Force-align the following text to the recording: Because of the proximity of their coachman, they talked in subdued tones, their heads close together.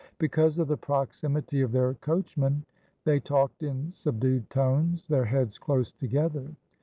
Because 0.17 0.57
of 0.57 0.67
the 0.67 0.77
proximity 0.77 1.61
of 1.61 1.71
their 1.71 1.93
coachman, 1.93 2.65
they 3.03 3.19
talked 3.19 3.61
in 3.61 3.91
subdued 3.93 4.49
tones, 4.49 5.05
their 5.07 5.25
heads 5.25 5.59
close 5.59 5.91
together. 5.91 6.55